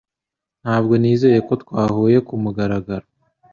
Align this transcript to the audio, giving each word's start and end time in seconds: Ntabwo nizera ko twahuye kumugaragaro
Ntabwo 0.63 0.93
nizera 1.01 1.37
ko 1.47 1.53
twahuye 1.63 2.17
kumugaragaro 2.27 3.07